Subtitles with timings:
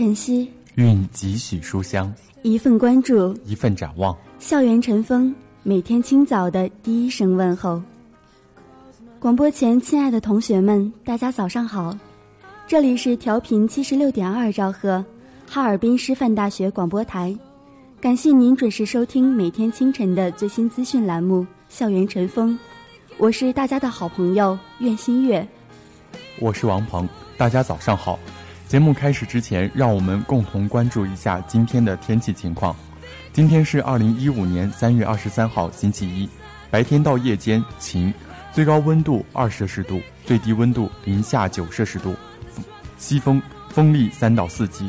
[0.00, 4.16] 晨曦，蕴几许书香，一份关注，一份展望。
[4.38, 7.82] 校园晨风，每天清早的第一声问候。
[9.18, 11.94] 广播前，亲爱的同学们，大家早上好！
[12.66, 15.04] 这里是调频七十六点二兆赫，
[15.46, 17.36] 哈尔滨师范大学广播台。
[18.00, 22.58] 感谢您准时收听每天清晨的最新资讯栏目《校园晨风》，
[23.18, 25.46] 我是大家的好朋友苑新月。
[26.38, 28.18] 我是王鹏，大家早上好。
[28.70, 32.76] 节目开始之前，让我们共同关注一下今天的天气情况。
[33.32, 36.28] 今天是二零一五年三月二十三号，星期一，
[36.70, 38.14] 白天到夜间晴，
[38.52, 42.14] 最高温度二摄氏度，最低温度零下九摄氏度，
[42.96, 44.88] 西风，风力三到四级。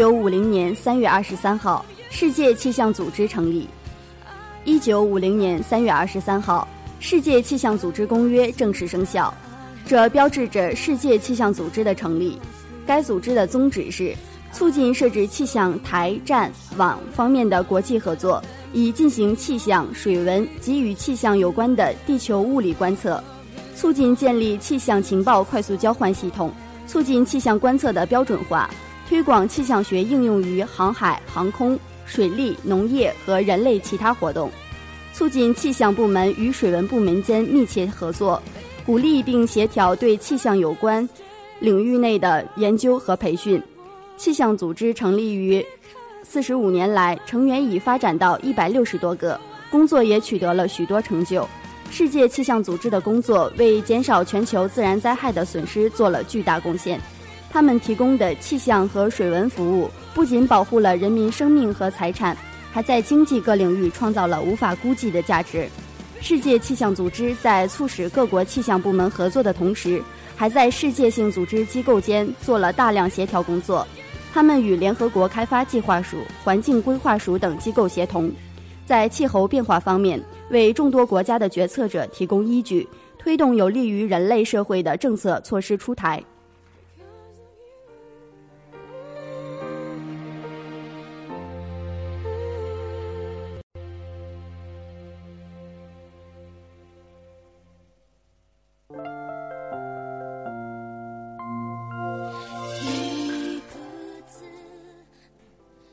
[0.00, 3.68] 九五零年三月二十三号，世界气象组织成立。
[4.64, 6.66] 一九五零年三月二十三号，
[7.00, 9.30] 世界气象组织公约正式生效，
[9.84, 12.38] 这标志着世界气象组织的成立。
[12.86, 14.16] 该组织的宗旨是
[14.50, 23.22] 促进设置气象台、站、网方面的国际合作，以进行气象、水文及与气象有关的地球物理观测，
[23.76, 26.50] 促进建立气象情报快速交换系统，
[26.86, 28.70] 促进气象观测的标准化。
[29.10, 31.76] 推广气象学应用于航海、航空、
[32.06, 34.48] 水利、农业和人类其他活动，
[35.12, 38.40] 促进气象部门与水文部门间密切合作，
[38.86, 41.06] 鼓励并协调对气象有关
[41.58, 43.60] 领域内的研究和培训。
[44.16, 45.66] 气象组织成立于
[46.22, 49.40] 四十五年来，成员已发展到一百六十多个，
[49.72, 51.44] 工作也取得了许多成就。
[51.90, 57.00] 世界气象组织的工作为减少全球自然灾害的损失做了巨大贡献。
[57.52, 62.36] 他们提供的气象和水文服务，不仅保护了人民生命和财产，
[62.70, 65.68] 还在经济各领域创造了无法估计的价值。
[66.20, 70.00] 世界气象组织在促使各国气象部门合作的同时，
[70.36, 73.86] 还在世界性组织机构间做了大量协调工作。
[74.32, 78.30] 他们与联合国开发计划署、环境规划署等机构协同，
[78.86, 82.86] 在气候变化方面为众多国家的决策者提供依据，
[83.18, 86.22] 推动有利于人类社会的政策措施出台。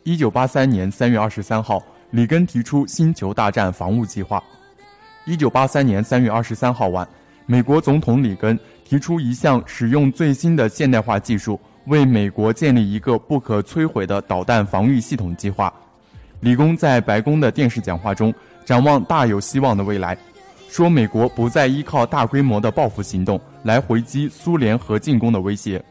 [0.08, 4.42] 一九八三年三月二十三号，里根提出星球大战防务计划。
[5.26, 7.06] 一九八三年三月二十三号晚，
[7.46, 15.74] 美国总统里根提出一项使用最新的现代化技术，为美国建立一个不可摧毁的导弹防御系统计划。
[16.40, 18.34] 李工在白宫的电视讲话中
[18.64, 20.18] 展望大有希望的未来，
[20.70, 25.84] 说美国不再依靠大规模的报复行动来回击苏联核进攻的威胁，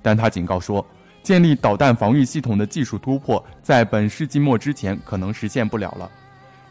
[0.00, 0.82] 但他警告说。
[1.28, 6.10] 建立导弹防御系统的技术突破，在本世纪末之前可能实现不了了。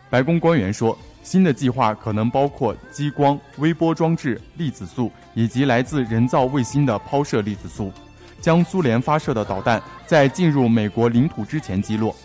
[0.09, 7.93] 白宫官员说，新的计划可能包括激光、微波装置、粒子束以及来自人造卫星的抛射粒子束，
[8.41, 12.15] 将苏联发射的导弹在进入美国领土之前击落。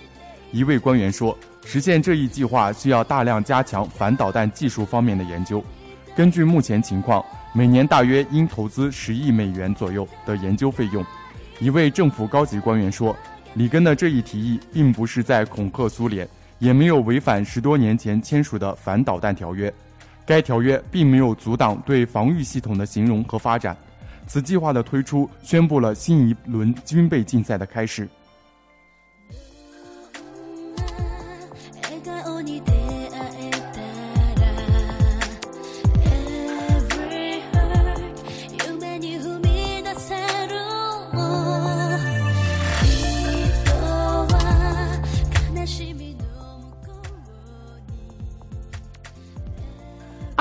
[0.53, 5.63] 一位官员说，实现这一计划需要大量加强反导弹技术方面的研究。
[6.17, 11.05] 根据目前情况，每年大约应投资十亿美元左右的研究费用。
[11.63, 13.17] 一位政府高级官员说
[13.55, 16.29] ：“里根的这一提议并不是在恐吓苏联，
[16.59, 19.73] 也没有违反十多年前签署的反导弹条约。
[20.27, 23.77] 该条约并没有阻挡对防御系统的形容和发展。
[24.27, 28.09] 此计划的推出宣布了新一轮军备竞赛的开始。”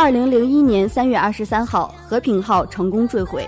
[0.02, 3.48] 二零零一年三月二十三号，和平号成功坠毁。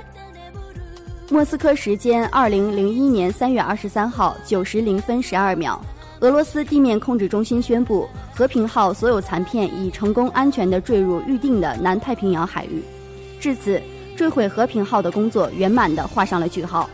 [1.27, 5.81] 莫斯科时间二零零一年三月二十三号九时零分十二秒，
[6.19, 12.83] 俄罗斯地面控制中心宣布，和平号所有残片已成功安全地坠入预定的南太平洋海域。
[13.39, 13.81] 至此，
[14.15, 16.87] 坠毁和平号的工作圆满地画上了句号。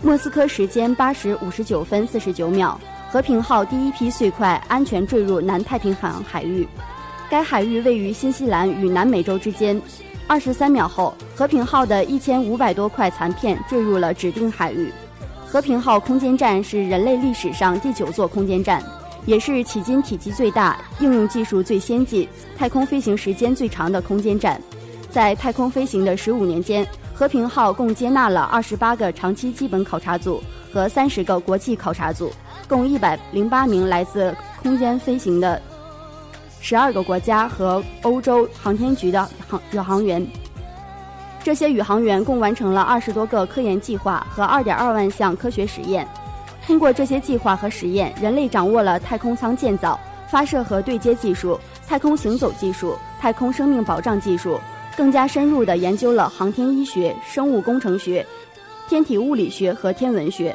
[0.00, 2.80] 莫斯科时间八时五十九分四十九秒，
[3.10, 6.66] 和平号第一批碎块安全坠入南太平洋海域。
[7.30, 9.80] 该海域位于新西兰与南美洲之间。
[10.26, 14.92] 二十三秒后，和平号的一千五百多块残片坠入了指定海域。
[15.46, 18.82] 和平号空间站是人类历史上第九座空间站，
[19.24, 24.60] 也是迄今体积最大、应用技术最先进、太空飞行时间最长的空间站。
[25.10, 32.30] 在太空飞行的十五年间，和平号共接纳了二十八个长期基本考察组和三十个国际考察组，
[32.68, 35.60] 共一百零八名来自空间飞行的。
[36.60, 40.26] 十二个国家和欧洲航天局的航宇航员，
[41.42, 46.06] 这些宇航员共完成了二十多个科研计划和二点二万项科学实验。
[46.66, 54.60] 通过这些计划和实验，人类掌握了太空舱建造、发射和对接技术、太空行走技术、太空生命保障技术，
[54.94, 58.26] 更加深入地研究了航天医学、生物工程学、
[58.86, 60.54] 天体物理学和天文学。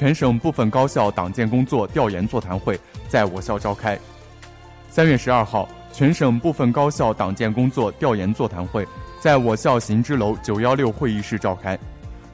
[0.00, 4.00] 全省部分高校党建工作调研座谈会在我校召开。
[4.88, 8.88] 三月十二号，全省部分高校党建工作调研座谈会
[9.20, 11.78] 在我校行知楼九幺六会议室召开。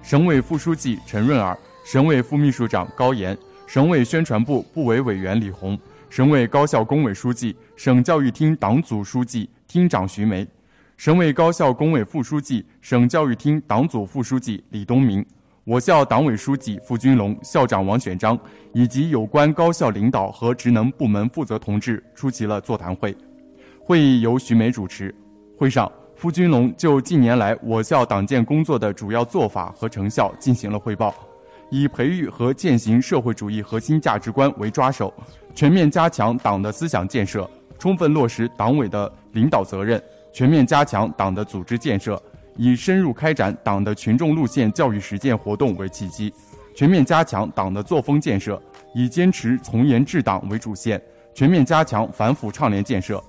[0.01, 5.77] 省委副书记陈润儿、省委副秘书长高岩、省委宣传部部委委员李红、
[6.09, 10.47] 省委高校工委书记、省教育厅党组书记、厅长徐梅、
[10.97, 15.27] 省委高校工委副书记、省教育厅党组副书记李东明。
[15.67, 18.39] 我校党委书记付军龙、校长王选章
[18.73, 23.13] 以及有关高校领导和职能部门负责同志出席了座谈会。
[23.81, 25.13] 会议由徐梅主持。
[25.59, 31.13] 会上，付军龙就近年来我校党建工作的主要做法和成效进行了汇报，
[31.69, 35.13] 以培育和践行社会主义核心价值观为抓手，
[35.53, 40.01] 全面加强党的思想建设，充分落实党委的领导责任，
[40.33, 42.23] 全面加强党的组织建设。
[42.57, 46.33] 以深入开展党的群众路线教育实践活动为契机，
[46.75, 48.61] 全面加强党的作风建设；
[48.95, 51.01] 以坚持从严治党为主线，
[51.35, 53.23] 全面加强反腐倡廉建设。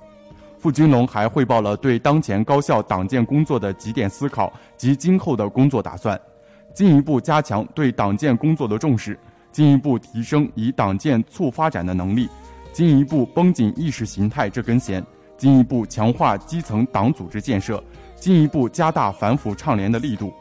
[0.58, 6.20] 傅军龙还汇报了对当前高校党建工作的几点思考及今后的工作打算，
[6.74, 9.16] 进一步加强对党建工作的重视，
[9.52, 12.28] 进一步提升以党建促发展的能力，
[12.72, 15.04] 进一步绷紧意识形态这根弦，
[15.36, 17.80] 进一步强化基层党组织建设，
[18.20, 20.32] 进一步加大反腐倡廉的力度。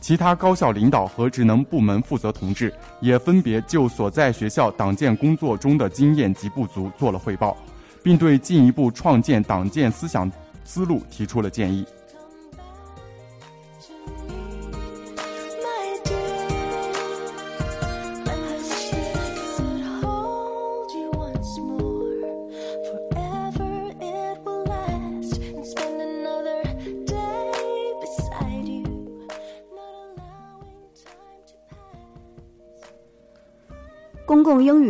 [0.00, 7.56] 其他高校领导和职能部门负责同志也分别就所在学校党建工作中的经验及不足做了汇报。
[8.02, 10.30] 并对进一步创建党建思想
[10.64, 11.86] 思路提出了建议。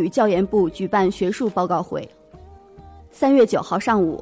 [0.03, 2.07] 公共英语教研部举办学术报告会。
[3.09, 4.21] 三月九号上午，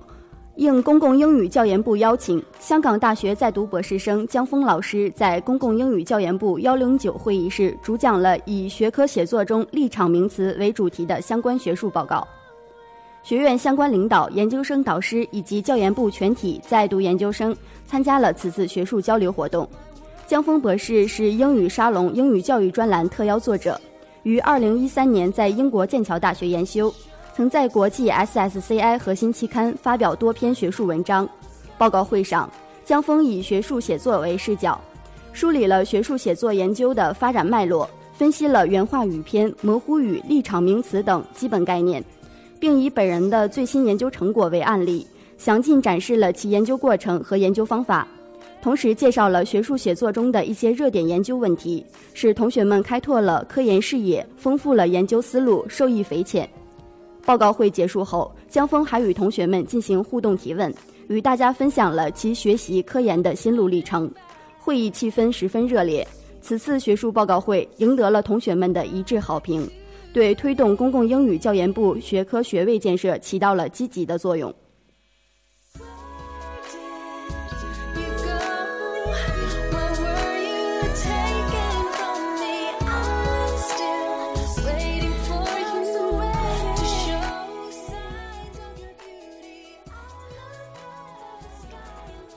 [0.56, 12.28] 应公共英语教研部邀请，香港大学在读博士生江峰老师在公共英语教研部幺零九会议室主讲了以学科写作中立场名词为主题的相关学术报告。
[13.24, 19.68] 学院相关领导、研究生导师以及教研部全体在读研究生参加了此次学术交流活动。
[20.28, 23.80] 江峰博士是英语沙龙英语教育专栏特邀作者，
[24.24, 26.94] 于二零一三年在英国剑桥大学研修。
[27.34, 31.28] 曾在国际 SSCI 核心期刊发表多篇学术文章。
[31.78, 32.48] 报告会上，
[32.84, 34.80] 江峰以学术写作为视角，
[35.32, 42.04] 梳理了学术写作研究的发展脉络，分析了原话语篇、模糊语、立场名词等基本概念，
[42.60, 48.06] 并以本人的最新研究成果为案例，详尽展示了其研究过程和研究方法，
[48.62, 56.48] 同时介绍了学术写作中的一些热点研究问题，使同学们开拓了科研视野，丰富了研究思路，受益匪浅。
[57.26, 60.72] 报告会结束后，江峰还与同学们进行互动提问，
[61.08, 64.12] 与大家分享了其学习科研的心路历程。
[64.60, 66.08] 会议气氛十分热烈，
[66.40, 69.68] 此次学术报告会赢得了同学们的一致好评，
[70.14, 74.54] 对推动公共英语教研部学科学位建设起到了积极的作用。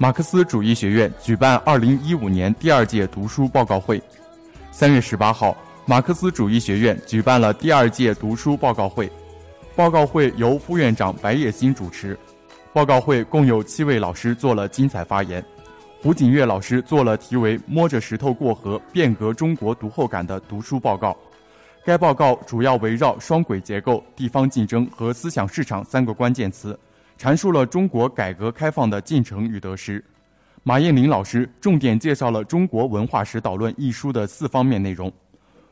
[0.05, 3.99] 马克思主义学院举办二零一五年第二届读书报告会。
[4.71, 5.57] 三月十八号，
[5.87, 9.11] 马克思主义学院举办了第二届读书报告会。
[9.75, 12.19] 报告会由副院长白叶新主持。
[12.71, 15.43] 报告会共有七位老师做了精彩发言。
[16.03, 21.17] 胡锦月老师做了题为《摸着石头过河：变革中国读后感》的读书报告。
[21.83, 26.79] 该报告主要围绕双轨结构、地方竞争和思想市场三个关键词。
[27.19, 30.05] 阐述了中国改革开放的进程与得失。
[30.63, 35.13] 马艳玲老师重点介绍了《中国文化史导论》一书的四方面内容：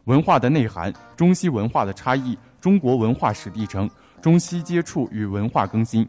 [0.04, 3.88] 文化的内涵、中西文化的差异、中国文化史历程、
[4.20, 6.06] 中西接触与文化更新。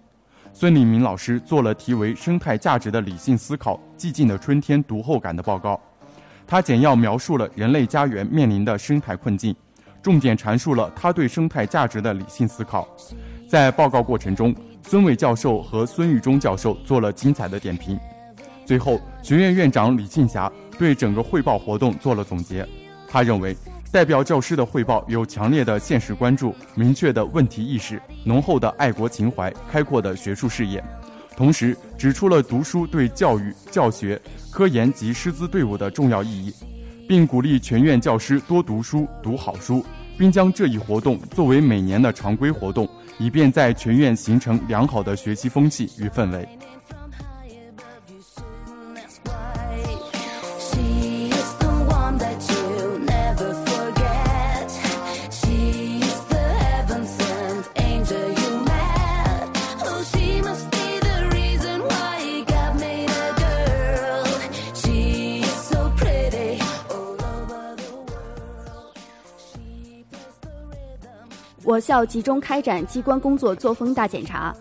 [0.51, 5.79] 孙立明老师做了题为《生态价值的理性思考：寂静的春天读后感》的报告，
[6.45, 9.55] 他简要描述了人类家园面临的生态困境，
[10.01, 12.87] 重点阐述了他对生态价值的理性思考。
[13.47, 14.53] 在报告过程中，
[14.85, 17.99] 孙伟教授和孙玉忠教授做了精彩的点评。
[18.65, 22.67] 最后，学院院长李庆霞对整个汇报活动做了总结。
[23.07, 23.55] 他认为，
[23.91, 30.83] 代表教师的汇报有强烈的现实关注、明确的问题意识、浓厚的爱国情怀、开阔的学术视野，
[31.35, 34.19] 同时指出了读书对教育、教学、
[34.51, 36.53] 科研及师资队伍的重要意义，
[37.07, 39.85] 并鼓励全院教师多读书、读好书，
[40.17, 42.87] 并将这一活动作为每年的常规活动。
[43.23, 46.45] 以便在全院形成良好的学习风气与氛围。
[71.73, 74.55] 我校集中开展机关工作作风大检查，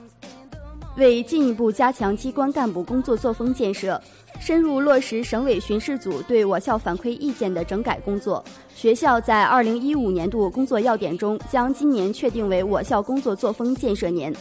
[0.96, 4.00] 为进一步加强机关干部工作作风建设，
[4.40, 8.42] 深入落实省委巡视组对我校反馈意见的整改工作，
[8.74, 14.34] 学校在二零一五年度工作要点中将今年确定为我校工作作风建设年。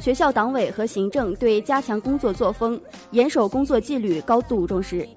[0.00, 2.80] 学校党委和行政对加强工作作风、
[3.12, 5.08] 严守工作纪律高度重视，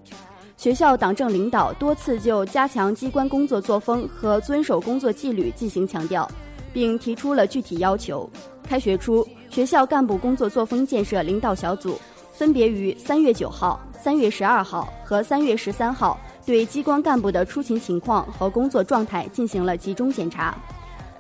[0.56, 6.30] 学校党政领导多次就加强机关工作作风和遵守工作纪律进行强调。
[6.74, 8.30] 并提出了具体要求。
[8.64, 12.00] 开学初，学校干部工作作风建设领导小组
[12.34, 20.58] 分别于三月九号、三月十二号和三月十三号对机关干部的出勤情况和工作状态进行了集中检查，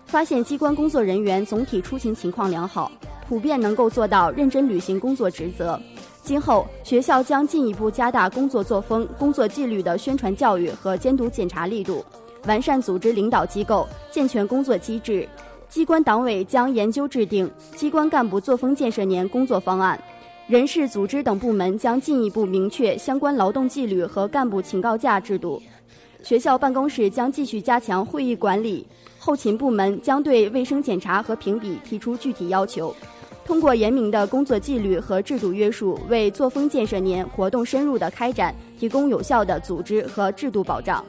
[0.05, 2.91] 发现机关工作人员总体出勤情况良好，
[3.27, 5.79] 普遍能够做到认真履行工作职责。
[6.23, 12.05] 今后，学校将进一步加大工作作风、工作纪律的宣传教育和监督检查力度，
[12.45, 15.27] 完善组织领导机构，健全工作机制。
[15.69, 19.97] 机关党委将研究制定机关干部作风建设年工作方案，
[20.47, 25.61] 人事组织等部门将进一步明确相关劳动纪律和干部请告假制度。
[26.23, 28.85] 学校办公室将继续加强会议管理，
[29.17, 32.93] 后勤部门将对卫生检查和评比提出具体要求，
[33.45, 41.03] 通过严明的工作纪律和制度约束，为作风建设年活动深入的开展提供有效的组织和制度保障。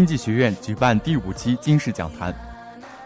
[0.00, 2.34] 经济学院举办第五期金氏讲坛。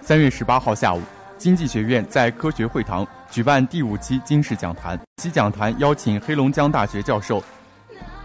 [0.01, 1.03] 三月十八号下午，
[1.37, 4.97] 经济学院在科学会堂举办第五期金氏讲坛。
[5.17, 7.43] 其讲坛邀请黑龙江大学教授、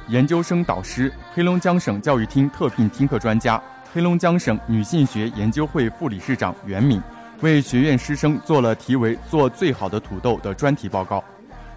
[0.07, 3.59] 研究生导师、黑龙江省教育厅特聘听课专家、
[3.91, 7.01] 黑龙江省女性学研究会副理事长袁敏，
[7.41, 11.23] 为学院师生做了题为“做最好的土豆”的专题报告。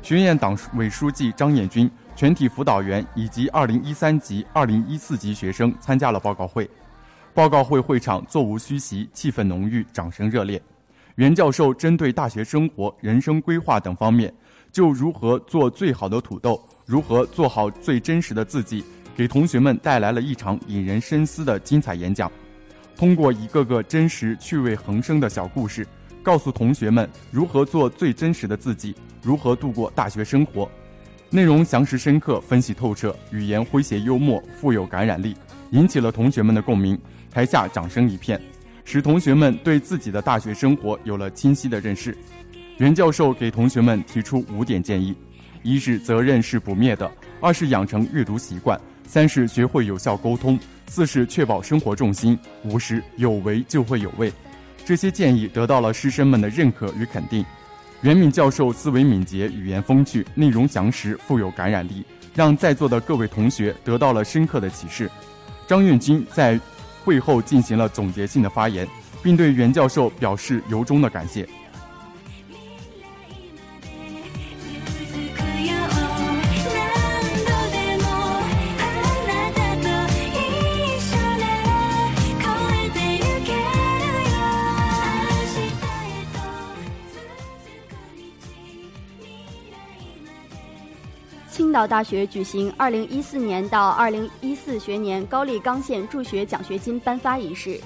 [0.03, 6.69] 学院党委书记张彦军、全体辅导员以及二零一三级、二零一四级学生参加了报告会。
[7.35, 10.61] 报告会会场座无虚席，气氛浓郁，掌声热烈。
[11.15, 14.33] 袁教授针对大学生活、人生规划等方面，
[14.71, 18.85] 就如何做最好的土豆，如何做好最真实的自己，
[19.17, 22.31] 给同学们带来了一场引人深思的精彩演讲。
[22.95, 25.87] 通过一个个真实、趣味横生的小故事，
[26.23, 30.71] 告诉同学们如何做最真实的自己，如何度过大学生活。
[31.31, 35.35] 内容详实深刻，分析透彻，语言诙谐幽默，富有感染力，
[35.71, 36.99] 引起了同学们的共鸣。
[37.33, 38.39] 台下掌声一片，
[38.85, 42.15] 使同学们对自己的大学生活有了清晰的认识。
[42.77, 45.15] 袁教授给同学们提出五点建议：
[45.63, 54.31] 一是责任是不灭的；二是养成阅读习惯；三是学会有效沟通；四是确保生活重心；五是有为就会有位。
[54.85, 57.43] 这些建议得到了师生们的认可与肯定。
[58.03, 65.11] 袁敏教授思维敏捷，语言风趣，内容详实，富有感染力，让在座的各位同学得到了深刻的启示。
[65.67, 66.61] 张运军在。
[67.05, 68.87] 会后进行了总结性的发言，
[69.23, 71.49] 并对袁教授表示由衷的感谢。
[91.87, 97.81] 大学举行二零一四年到二零一四学年高丽钢线助学奖学金颁发仪式。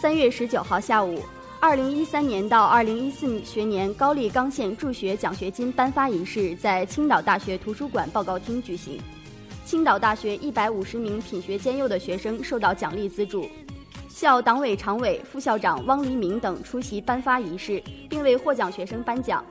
[0.00, 1.22] 三月十九号下午，
[1.60, 9.00] 二零一三年到二零一四学年高丽钢线助学奖学金颁发仪式在青岛大学图书馆报告厅举行。
[9.64, 13.48] 青岛大学一百五十名品学兼优的学生受到奖励资助。
[14.08, 19.44] 校党委常委、副校长汪黎明等出席颁发仪式，并为获奖学生颁奖。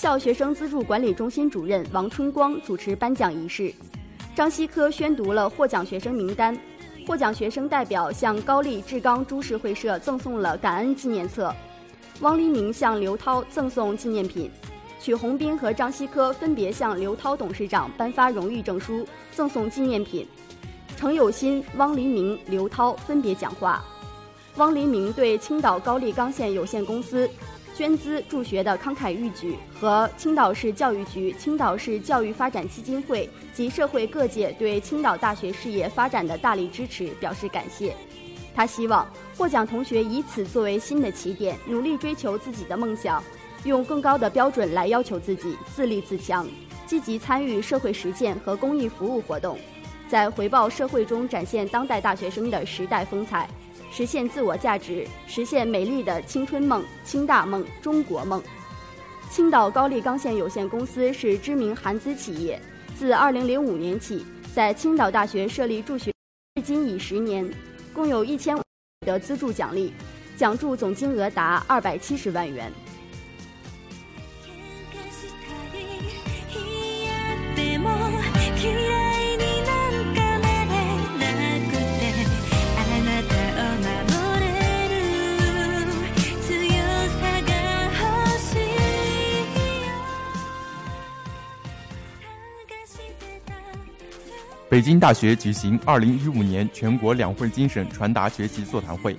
[0.00, 3.70] 校学生资助管理中心主任王春光主持颁奖仪式，
[4.34, 6.58] 张希科宣读了获奖学生名单，
[7.06, 11.54] 获奖学生代表向高丽志刚株式会社赠送了感恩纪念册，
[12.20, 14.50] 汪黎明向刘涛赠送纪念品，
[14.98, 20.26] 曲红斌和张希科分别向刘涛董事长颁发荣誉证书、赠送纪念品，
[20.96, 23.84] 程有新、汪黎明、刘涛分别讲话，
[24.56, 27.28] 汪黎明对青岛高丽钢线有限公司。
[27.80, 37.96] 捐资助学的慷慨义举和青岛市教育局、青岛市教育发展基金会及社会各界对青岛大学事业发展的大力支持表示感谢。
[38.54, 43.24] 他希望获奖同学以此作为新的起点，努力追求自己的梦想，
[43.64, 46.46] 用更高的标准来要求自己，自立自强，
[46.84, 49.58] 积极参与社会实践和公益服务活动，
[50.06, 53.48] 在回报社会中展现当代大学生的时代风采。
[53.90, 58.42] 实现自我价值，实现美丽的青春梦、青大梦、中国梦。
[59.28, 62.60] 青岛高丽钢线有限公司是知名韩资企业，
[62.96, 64.24] 自2005年起
[64.54, 66.12] 在青岛大学设立助学，
[66.54, 67.48] 至今已十年，
[67.92, 68.56] 共有一千
[69.06, 69.92] 的资助奖励，
[70.36, 72.72] 奖助总金额达二百七十万元。
[94.80, 99.14] 北京大学举行二零一五年全国两会精神传达学习座谈会。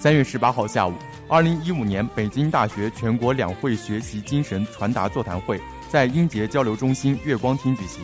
[0.00, 0.92] 三月十八号下午，
[1.28, 8.02] 二零一五年北京大学全国两会学习精神传达座谈会在英杰交流中心月光厅举行。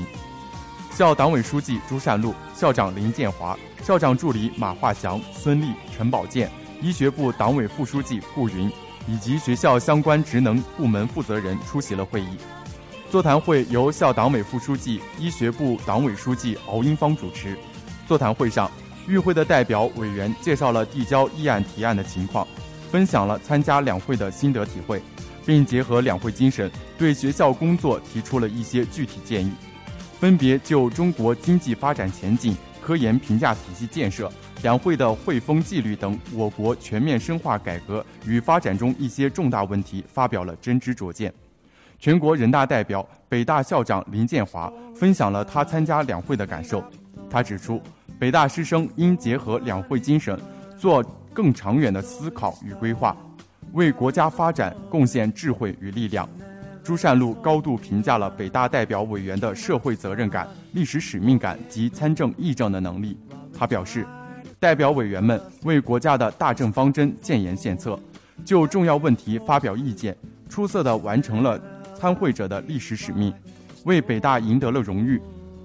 [0.92, 6.48] 校党委书记朱善璐、校长林建华、校长助理马化祥、孙立、陈宝剑、
[6.80, 8.70] 医学部党委副书记顾云
[9.08, 12.36] 以及学校相关职能部门负责人出席了会议。
[13.16, 17.56] 座谈会由校党委副书记、医学部党委书记敖英芳主持。
[18.06, 18.70] 座谈会上，
[19.08, 22.46] 与会的代表委员介绍了递交议案提案的情况，
[22.90, 25.00] 分享了参加两会的心得体会，
[25.46, 29.50] 并结合两会精神，对学校工作提出了一些具体建议，
[30.20, 41.32] 分别就中国经济发展前景、科研评价体系建设、两会的会风纪律等我国全面深化改革与发展中一些重大问题发表了真知灼见。
[41.98, 46.82] 全国人大代表、北大校长林建华分享了他参加两会的感受。
[47.28, 47.80] 他指出，
[48.18, 50.38] 北大师生应结合两会精神，
[50.78, 53.16] 做更长远的思考与规划，
[53.72, 56.28] 为国家发展贡献智慧与力量。
[56.84, 63.18] 朱善璐高度评价了北大代表委员的社会责任感、历史使命感及参政议政的能力。
[63.52, 64.06] 他表示，
[64.60, 67.98] 代表委员们为国家的大政方针建言献策，
[68.44, 70.16] 就重要问题发表意见，
[70.48, 71.60] 出色地完成了。
[71.98, 73.32] 参会者的历史使命，
[73.84, 75.20] 为北大赢得了荣誉。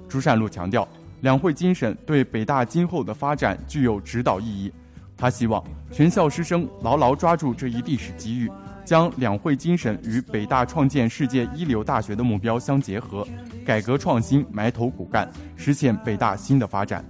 [0.08, 0.88] 朱善璐强调，
[1.22, 4.72] 两会精神对北大今后的发展具有指导意义。
[5.18, 8.50] 他希望全校师生牢牢抓住这一历史机遇，
[8.84, 13.28] 将两会精神与北大创建世界一流大学的目标相结合，
[13.66, 17.06] 改革创新埋头苦干，实现北大新的发展。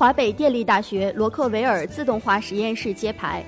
[0.00, 3.44] 华北电力大学罗克维尔自动化实验室揭牌。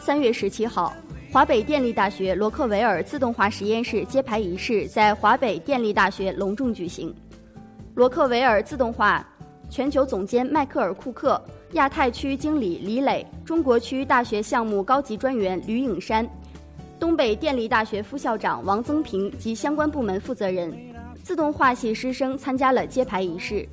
[0.00, 0.94] 三月十七号，
[1.30, 7.14] 华北电力大学罗克维尔自动化实验室揭牌仪式在华北电力大学隆重举行。
[7.94, 9.28] 罗克维尔自动化
[9.68, 11.38] 全球总监迈克尔·库克、
[11.72, 16.26] 亚太区经理李磊、中国区大学项目高级专员吕颖山、
[16.98, 20.74] 东北电力大学副校长王增平及相关部门负责人、
[21.22, 23.68] 自动化系师生参加了揭牌仪式。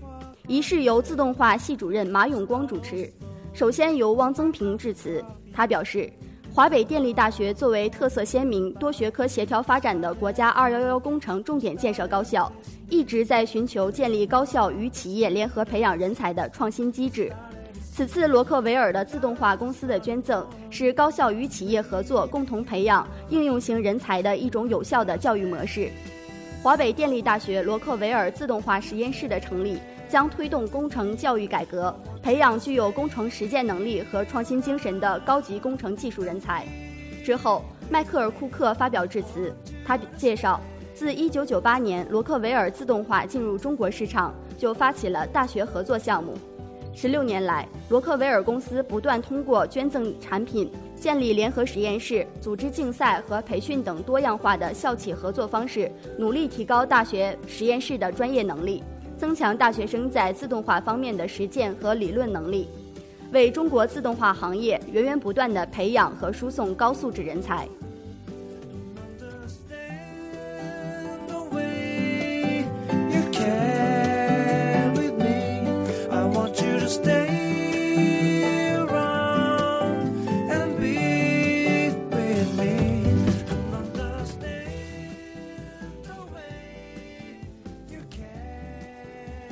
[0.50, 3.08] 仪式由自动化系主任马永光主持。
[3.54, 6.12] 首先由汪增平致辞，他表示，
[6.52, 12.52] 华北电力大学作为特色鲜明、多学科协调发展的国家“二幺幺”工程重点建设高校，
[12.90, 17.32] 一直在寻求建立高校与企业联合培养人才的创新机制。
[17.80, 25.92] 此次罗克维尔的自动化公司的捐赠，是高校与企业合作共同培养应用型人才的一种有效的教育模式。
[26.64, 29.78] 华北电力大学罗克维尔自动化实验室的成立。
[30.10, 36.66] 将推动工程教育改革，培养具有工程实践能力和创新精神的高级工程技术人才。
[37.24, 39.54] 之后，迈克尔·库克发表致辞，
[39.86, 40.60] 他介绍，
[40.96, 46.34] 自1998年罗克维尔自动化进入中国市场，就发起了大学合作项目。
[46.96, 58.84] 十六年来，罗克维尔公司不断通过捐赠产品、建立联合实验室、组织竞赛和培训等多样化的校企合作方式，努力提高大学实验室的专业能力。
[59.20, 62.70] 增强大学生在自动化方面的实践和理论能力，
[63.34, 67.68] 为中国自动化行业源源不断的培养和输送高素质人才。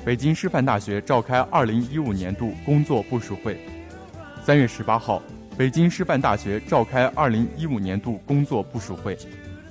[0.07, 3.59] 北京师范大学召开二零一五年度工作部署会。
[4.41, 5.21] 三月十八号，
[5.57, 9.17] 北京师范大学召开二零一五年度工作部署会，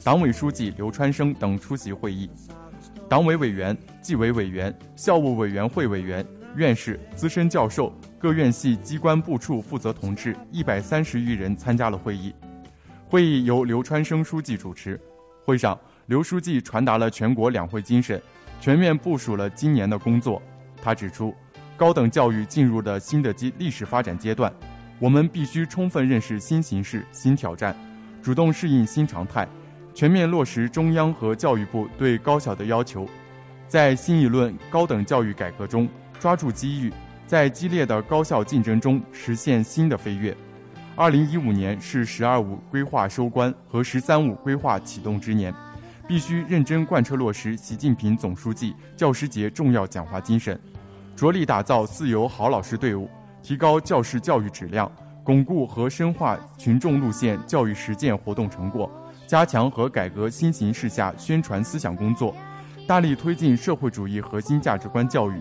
[0.04, 2.28] 党委书记刘川生等出席会议，
[3.08, 6.22] 党委委员、纪委委员、校务委员会委员、
[6.54, 12.34] 院士、资深教授、各院系机关部处负责同志一百三十余人参加了会议。
[13.08, 15.00] 会议由刘川生书记主持。
[15.46, 18.20] 会上，刘书记传达了全国两会精神。
[18.60, 20.40] 全面部署了今年的工作。
[20.82, 21.34] 他指出，
[21.76, 24.52] 高等教育进入了新的阶历史发展阶段，
[24.98, 27.74] 我们必须充分认识新形势、新挑战，
[28.22, 29.46] 主动适应新常态，
[29.94, 33.06] 全面落实中央和教育部对高校的要求，
[33.66, 35.88] 在新一轮高等教育改革中
[36.18, 36.92] 抓住机遇，
[37.26, 40.36] 在激烈的高校竞争中实现新的飞跃。
[40.94, 45.52] 二零一五年是“十二五”规划收官和“十三五”规划启动之年，
[46.08, 50.58] 必须认真贯彻落实习近平总书记教师节重要讲话精神。
[51.16, 53.08] 着力打造自由好老师队伍，
[53.42, 54.90] 提高教师教育质量，
[55.24, 58.88] 巩固和深化群众路线教育实践活动成果，
[59.26, 62.32] 加强和改革新形势下宣传思想工作，
[62.86, 65.40] 大力推进社会主义核心价值观教育，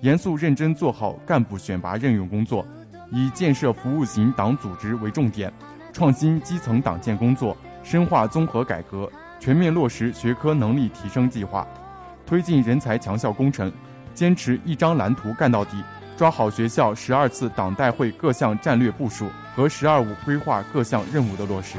[0.00, 2.64] 严肃认真做好干部选拔任用工作，
[3.12, 5.52] 以建设服务型党组织为重点，
[5.92, 11.66] 创新基层党建工作，深化综合改革，全面落实学科能力提升计划，
[12.26, 13.72] 推进人才强校工程。
[14.14, 15.76] 坚持一张蓝图干到底，
[16.16, 21.76] 抓好学校十二次党代会各项战略部署和“十二五”规划各项任务的落实。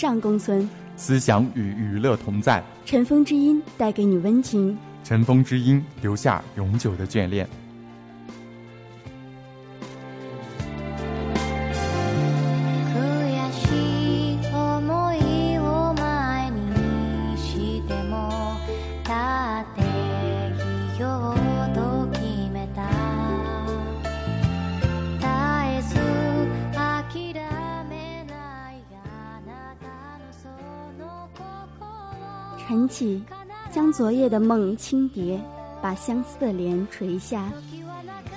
[0.00, 2.64] 尚共存，思想与娱乐同在。
[2.86, 7.46] 尘封之音带给你温情，尘封之音留下永久的眷恋。
[32.70, 33.20] 晨起，
[33.68, 35.40] 将昨夜的梦轻叠，
[35.82, 37.50] 把相思的帘垂下，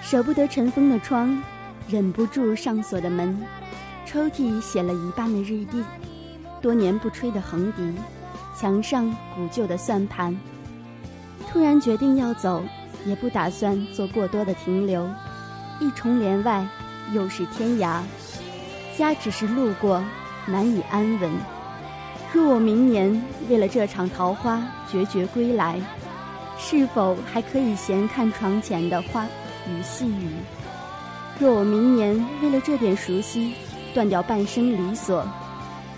[0.01, 1.39] 舍不得尘封的窗，
[1.87, 3.39] 忍不住上锁的门，
[4.07, 5.83] 抽屉写了一半的日历，
[6.63, 7.93] 多年不吹的横笛，
[8.59, 10.35] 墙上古旧的算盘。
[11.47, 12.63] 突然决定要走，
[13.05, 15.07] 也不打算做过多的停留。
[15.79, 16.67] 一重帘外，
[17.13, 18.01] 又是天涯，
[18.97, 20.03] 家只是路过，
[20.47, 21.31] 难以安稳。
[22.33, 24.59] 若我明年为了这场桃花
[24.91, 25.79] 决绝归来，
[26.57, 29.23] 是否还可以闲看床前的花
[29.67, 30.29] 雨细雨？
[31.39, 33.53] 若我明年为了这点熟悉
[33.93, 35.23] 断掉半生离索，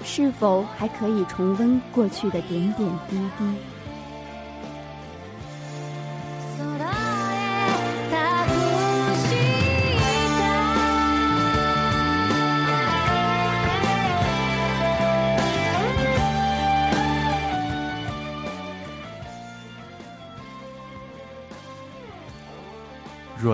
[0.04, 3.74] 是否还可以重温过去的点点滴滴？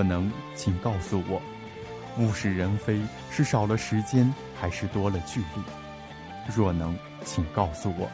[0.01, 1.39] 可能，请告诉我，
[2.17, 6.55] 物是人非是少了时间，还是多了距离？
[6.55, 8.09] 若能，请告诉我，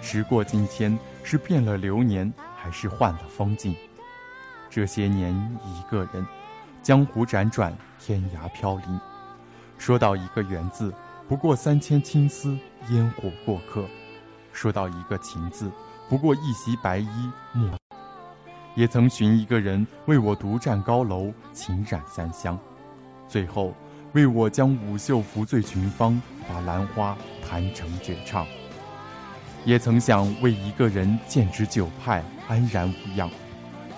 [0.00, 3.76] 时过境迁是变了流年，还是换了风景？
[4.70, 5.30] 这些年，
[5.66, 6.26] 一个人，
[6.82, 9.00] 江湖辗转，天涯飘零。
[9.76, 10.90] 说到一个缘字，
[11.28, 13.82] 不过三千青丝烟火过客；
[14.54, 15.70] 说到一个情字，
[16.08, 17.68] 不过一袭白衣墨。
[18.76, 22.58] 也曾寻一个人为我独占高楼，情染三香，
[23.26, 23.74] 最后
[24.12, 27.16] 为我将舞袖拂醉群芳，把兰花
[27.48, 28.46] 弹成绝唱。
[29.64, 33.30] 也曾想为一个人剑指九派，安然无恙，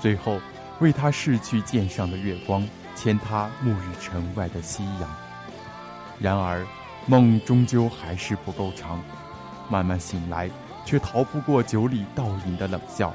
[0.00, 0.40] 最后
[0.78, 2.64] 为他逝去剑上的月光，
[2.94, 5.10] 牵他暮日城外的夕阳。
[6.20, 6.64] 然而，
[7.06, 9.02] 梦终究还是不够长，
[9.68, 10.48] 慢慢醒来，
[10.84, 13.12] 却逃不过酒里倒影的冷笑。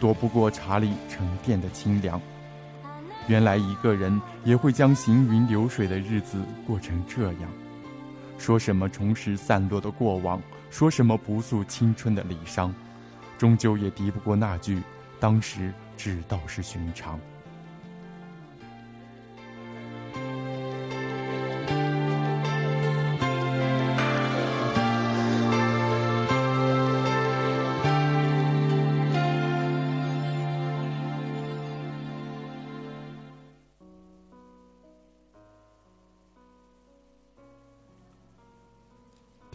[0.00, 2.20] 躲不过茶里沉淀的清凉。
[3.26, 7.50] 原来一个人也会将行云流水的日子过成这样。
[8.38, 12.72] 说什么重拾散落的过往，说什么不诉青春的离殇，
[13.36, 14.80] 终究也敌不过那句
[15.20, 17.18] “当时只道是寻常”。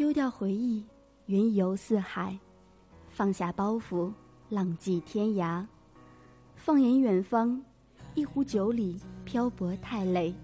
[0.04, 0.84] 丢掉回忆，
[1.28, 2.38] 云游四海，
[3.08, 4.12] 放下包袱，
[4.50, 5.66] 浪迹天涯。
[6.58, 7.58] 放眼远方，
[8.14, 10.36] 一壶酒里漂泊太累，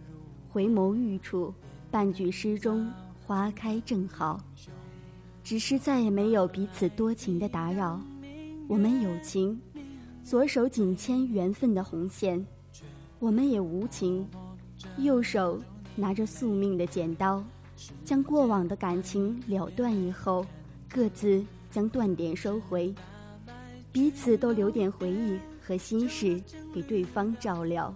[0.48, 1.54] 回眸欲处，
[1.92, 2.90] 半句诗中
[3.28, 4.42] 花开正好。
[5.44, 8.00] 只是再也没有彼此多情的打扰，
[8.70, 9.60] 我们有情，
[10.24, 12.42] 左手紧牵缘分的红线；
[13.20, 14.26] 我们也无情，
[15.00, 15.60] 右手
[15.98, 17.44] 拿着宿命的剪刀，
[18.04, 20.46] 将过往的感情了断以后，
[20.90, 22.94] 各自将断点收回，
[23.92, 26.42] 彼此都留点回忆和心事
[26.74, 27.94] 给对方照料。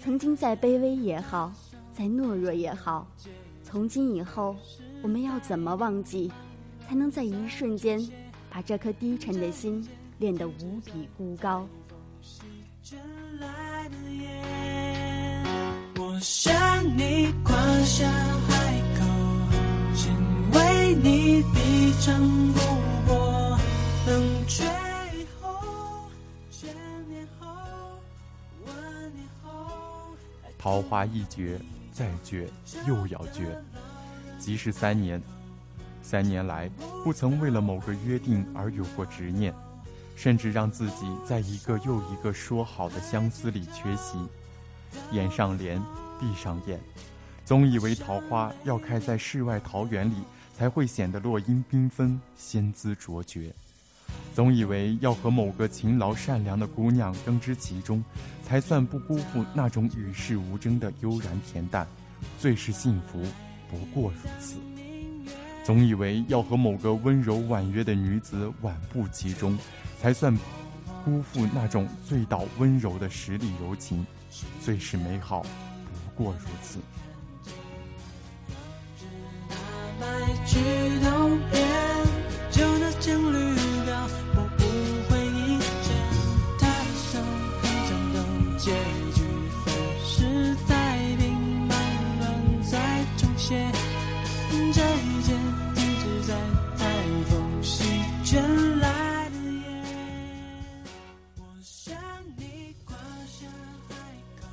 [0.00, 1.52] 曾经再卑微也好，
[1.92, 3.06] 再懦弱也好，
[3.62, 4.56] 从今以后，
[5.02, 6.30] 我们要怎么忘记？
[6.84, 8.04] 才能在一瞬间，
[8.50, 9.86] 把这颗低沉的心
[10.18, 11.66] 练得无比孤高。
[15.96, 16.52] 我向
[16.98, 18.51] 你夸下海口，只为
[21.04, 22.16] 你低唱
[22.52, 22.60] 不
[23.08, 23.58] 过，
[24.06, 24.64] 等最
[25.40, 26.06] 后
[26.48, 26.72] 千
[27.08, 27.48] 年后
[28.64, 28.72] 万
[29.12, 29.50] 年后。
[30.56, 31.60] 桃花一绝，
[31.92, 32.48] 再绝
[32.86, 33.60] 又要绝，
[34.38, 35.20] 即是三年。
[36.04, 36.70] 三年来，
[37.02, 39.52] 不曾为了某个约定而有过执念，
[40.14, 44.18] 甚至让自己在一个又一个说好的相思里缺席。
[45.10, 45.82] 掩上帘，
[46.20, 46.78] 闭上眼，
[47.44, 50.14] 总以为桃花要开在世外桃源里，
[50.62, 53.50] 才会显得落英缤纷、仙姿卓绝；
[54.32, 58.00] 总以为要和某个勤劳善良的姑娘耕织其中，
[58.44, 61.84] 才算不辜负那种与世无争的悠然恬淡。
[62.38, 63.20] 最是幸福，
[63.68, 64.54] 不过如此。
[65.64, 69.58] 总以为要和某个温柔婉约的女子挽步其中，
[70.00, 70.32] 才算
[71.04, 74.06] 辜负那种醉倒温柔的十里柔情。
[74.60, 76.78] 最是美好，不过如此。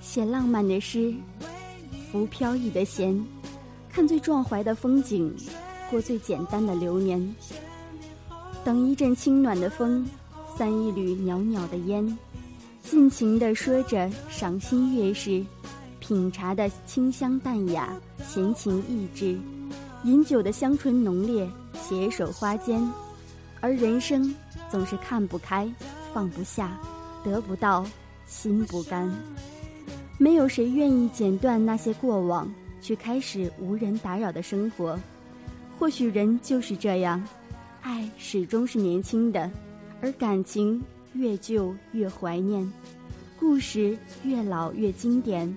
[0.02, 1.14] 写浪漫的诗，
[2.12, 3.24] 拂飘逸的弦，
[3.92, 5.34] 看最壮怀的风景，
[5.90, 7.36] 过最简单的流年。
[8.64, 10.06] 等一阵清暖的风，
[10.58, 12.18] 散一缕袅袅的烟，
[12.84, 15.44] 尽情地说着赏心悦事，
[16.00, 17.94] 品茶的清香淡雅，
[18.28, 19.38] 闲情逸致；
[20.04, 22.82] 饮酒的香醇浓烈，携手花间。
[23.62, 24.34] 而人生
[24.70, 25.70] 总是看不开，
[26.14, 26.80] 放不下，
[27.24, 27.86] 得不到，
[28.26, 29.12] 心不甘。
[30.18, 32.50] 没有谁愿意剪断那些过往，
[32.82, 34.98] 去开始无人打扰的生活。
[35.78, 37.24] 或许人就是这样，
[37.82, 39.50] 爱始终是年轻的，
[40.02, 40.82] 而感情
[41.14, 42.70] 越旧越怀念，
[43.40, 45.56] 故事越老越经典。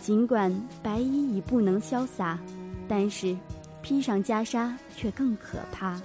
[0.00, 2.38] 尽管白衣已不能潇洒，
[2.86, 3.36] 但是
[3.82, 6.00] 披上袈裟却更可怕。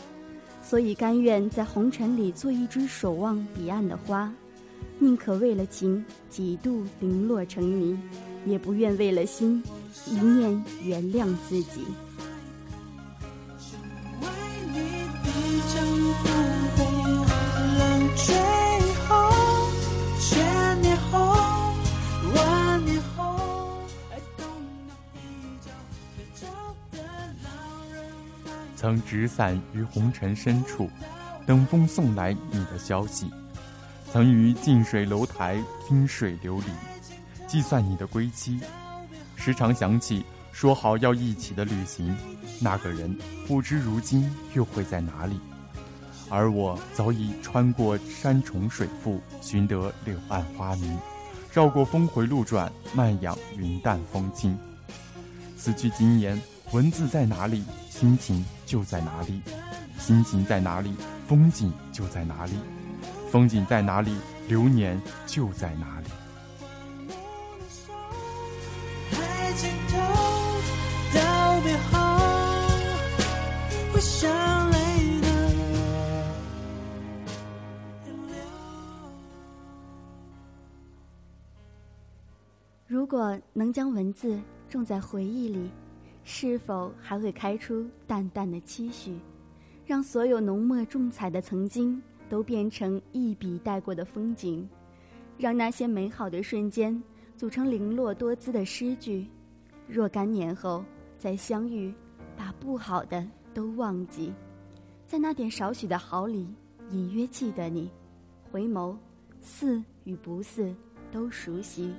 [0.64, 4.34] 所以甘愿在红尘里做一只守望彼岸的花。
[4.98, 8.00] 宁可为了情几度零落成泥，
[8.46, 9.64] 也不愿为了心
[10.08, 11.86] 一念原谅自己。
[28.76, 30.90] 曾纸伞于红尘深处，
[31.48, 33.32] 等风送来你的消息。
[34.12, 36.66] 曾于近水楼台听水流离，
[37.54, 38.60] 计算你的归期，
[39.36, 42.18] 时常想起说好要一起的旅行，
[42.60, 43.16] 那个人
[43.48, 45.40] 不知如今又会在哪里？
[46.32, 50.98] 而我早已穿过山重水复，寻得柳暗花明，
[51.54, 54.58] 绕过峰回路转，慢养云淡风轻。
[55.56, 59.40] 此去经年，文字在哪里，心情就在哪里；
[60.00, 60.96] 心情在哪里，
[61.28, 62.54] 风景就在哪里。
[63.30, 64.18] 风景在哪里，
[64.48, 66.08] 流年就在哪里。
[83.54, 85.70] 能将文字种在回忆里，
[86.24, 89.18] 是否还会开出淡淡的期许，
[89.86, 92.02] 让所有浓墨重彩的曾经？
[92.30, 94.68] 都变成一笔带过的风景，
[95.38, 97.04] 让那些美好的瞬间
[97.38, 99.28] 组成零落多姿的诗句。
[99.88, 100.84] 若干年后
[101.16, 101.94] 再相遇，
[102.36, 104.34] 把不好的都忘记，
[105.06, 106.48] 在那点少许的好里，
[106.90, 107.92] 隐约记得你，
[108.52, 108.96] 回眸，
[109.40, 110.74] 似与不似
[111.12, 111.94] 都熟悉，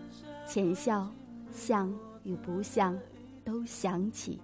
[0.47, 1.09] 浅笑，
[1.51, 1.93] 像
[2.23, 2.97] 与不像
[3.45, 4.41] 都想起。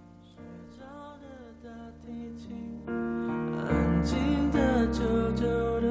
[2.87, 5.01] 安静的，久
[5.35, 5.45] 久
[5.79, 5.87] 的，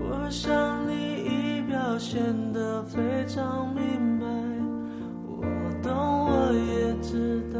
[0.00, 2.22] 我想你已表现
[2.52, 4.26] 得非常明白。
[5.26, 5.44] 我
[5.82, 5.92] 懂，
[6.26, 7.58] 我也知道，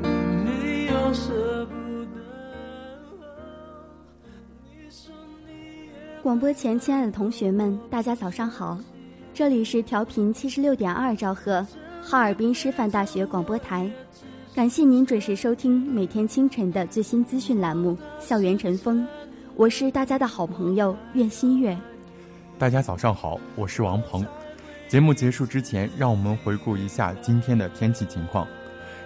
[0.00, 0.08] 你
[0.44, 1.74] 没有舍不
[6.22, 8.78] 广播前，亲爱的同学们，大家早上好，
[9.34, 11.66] 这里是调频七十六点二兆赫，
[12.00, 13.90] 哈尔滨师范大学广播台。
[14.54, 19.02] 感谢您准时收听每天清晨的最新资讯栏目《校园晨风》，
[19.56, 21.76] 我是大家的好朋友苑新月。
[22.56, 24.24] 大家早上好，我是王鹏。
[24.86, 28.46] 节目结束之前，让我们回顾一下今天的天气情况。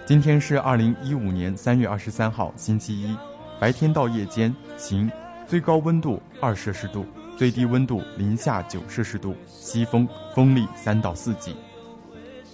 [0.05, 3.17] 今天是二零一五年三月二十三号，星期一，
[3.59, 5.09] 白天到夜间晴，
[5.47, 7.05] 最高温度二摄氏度，
[7.37, 11.55] 最低温度零下九摄氏度，西风，风力三到四级。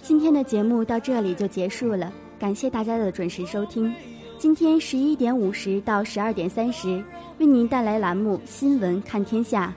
[0.00, 2.12] 今天的节目到这里就结束了。
[2.38, 3.92] 感谢大家的准时收听。
[4.38, 7.02] 今天十一点五十到十二点三十，
[7.38, 9.74] 为您带来栏目《新闻看天下》；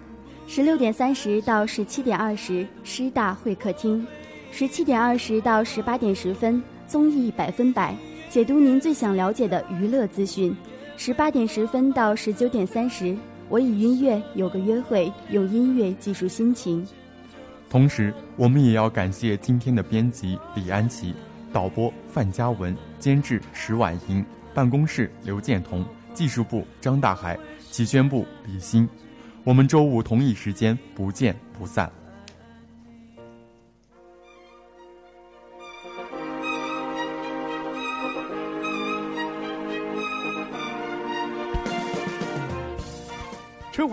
[0.52, 4.06] 十六点三十到十七点二十，师大会客厅；
[4.52, 7.96] 十七点二十到十八点十分，综艺百分百，
[8.30, 10.52] 解读您最想了解的娱乐资讯；
[11.00, 13.16] 十八点十分到十九点三十，
[13.50, 16.86] 我与音乐有个约会，用音乐记述心情。
[17.70, 21.14] 同时，我们也要感谢今天的编辑李安琪。
[21.54, 24.26] 导播范嘉文，监制石婉莹，
[24.56, 25.86] 办公室刘建彤，
[26.16, 27.38] 技术部张大海，
[27.70, 28.90] 企宣部李欣。
[29.44, 31.90] 我们周五同一时间不见不散。